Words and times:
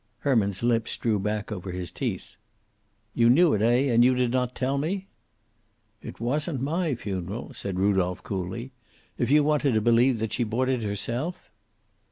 Herman's 0.21 0.63
lips 0.63 0.97
drew 0.97 1.19
back 1.19 1.51
over 1.51 1.69
his 1.71 1.91
teeth. 1.91 2.33
"You 3.13 3.29
knew 3.29 3.53
it, 3.53 3.61
eh? 3.61 3.93
And 3.93 4.03
you 4.03 4.15
did 4.15 4.31
not 4.31 4.55
tell 4.55 4.79
me?" 4.79 5.09
"It 6.01 6.19
wasn't 6.19 6.59
my 6.59 6.95
funeral," 6.95 7.53
said 7.53 7.77
Rudolph 7.77 8.23
coolly. 8.23 8.71
"If 9.19 9.29
you 9.29 9.43
wanted 9.43 9.75
to 9.75 9.81
believe 9.81 10.25
she 10.33 10.43
bought 10.43 10.69
it 10.69 10.81
herself?" 10.81 11.51